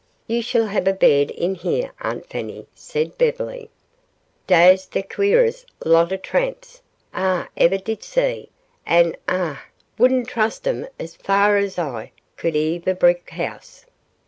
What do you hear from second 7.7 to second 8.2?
did